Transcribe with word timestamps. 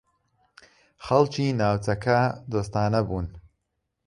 خەڵکی 1.05 1.47
ناوچەکە 1.61 2.19
دۆستانە 2.51 3.01
بوون. 3.07 3.27